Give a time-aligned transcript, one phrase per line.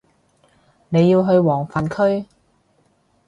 [0.89, 2.25] 你要去黃泛區